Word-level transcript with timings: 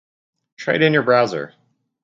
Try 0.57 0.73
it 0.73 0.81
in 0.81 0.93
your 0.93 1.03
browser 1.03 1.53